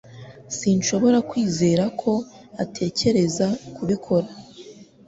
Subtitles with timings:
[0.57, 2.11] Sinshobora kwizera ko
[2.63, 4.27] utekereza kubikora.